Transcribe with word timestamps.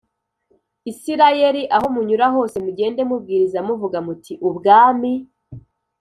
Isirayeli 0.91 1.61
Aho 1.75 1.87
munyura 1.95 2.25
hose 2.35 2.57
mugende 2.65 3.01
mubwiriza 3.09 3.59
muvuga 3.67 3.97
muti 4.07 4.33
ubwami 4.49 5.13